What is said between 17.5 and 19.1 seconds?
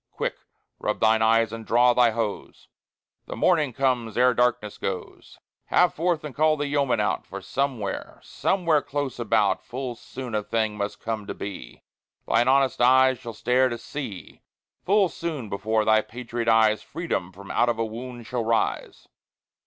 out of a Wound shall rise.